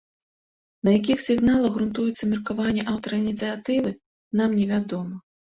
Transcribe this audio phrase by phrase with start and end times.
[0.87, 3.89] На якіх сігналах грунтуецца меркаванне аўтара ініцыятывы,
[4.41, 5.15] нам невядома.